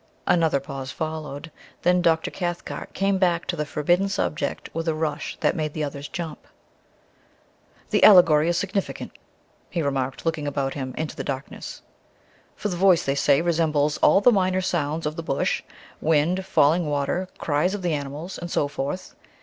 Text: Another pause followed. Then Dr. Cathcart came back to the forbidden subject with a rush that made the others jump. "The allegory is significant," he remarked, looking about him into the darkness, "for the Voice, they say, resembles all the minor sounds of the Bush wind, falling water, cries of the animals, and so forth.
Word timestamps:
Another 0.25 0.59
pause 0.59 0.89
followed. 0.91 1.51
Then 1.83 2.01
Dr. 2.01 2.31
Cathcart 2.31 2.95
came 2.95 3.19
back 3.19 3.45
to 3.45 3.55
the 3.55 3.67
forbidden 3.67 4.09
subject 4.09 4.67
with 4.73 4.87
a 4.87 4.95
rush 4.95 5.37
that 5.41 5.55
made 5.55 5.73
the 5.75 5.83
others 5.83 6.07
jump. 6.07 6.47
"The 7.91 8.03
allegory 8.03 8.49
is 8.49 8.57
significant," 8.57 9.11
he 9.69 9.83
remarked, 9.83 10.25
looking 10.25 10.47
about 10.47 10.73
him 10.73 10.95
into 10.97 11.15
the 11.15 11.23
darkness, 11.23 11.83
"for 12.55 12.69
the 12.69 12.77
Voice, 12.77 13.05
they 13.05 13.13
say, 13.13 13.43
resembles 13.43 13.97
all 13.97 14.21
the 14.21 14.31
minor 14.31 14.59
sounds 14.61 15.05
of 15.05 15.17
the 15.17 15.21
Bush 15.21 15.61
wind, 16.01 16.47
falling 16.47 16.87
water, 16.89 17.29
cries 17.37 17.75
of 17.75 17.83
the 17.83 17.93
animals, 17.93 18.39
and 18.39 18.49
so 18.49 18.67
forth. 18.67 19.13